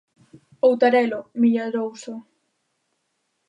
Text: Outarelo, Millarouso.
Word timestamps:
Outarelo, 0.67 1.19
Millarouso. 1.41 2.13